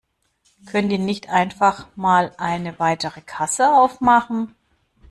[0.65, 4.55] Können die nicht einfach mal eine weitere Kasse aufmachen?